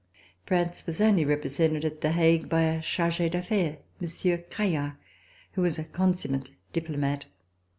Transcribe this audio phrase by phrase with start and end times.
[0.47, 4.93] France was only represented at The Hague by a charge d'affaires, Monsieur Caillard,
[5.51, 7.25] who was a consummate diplomat.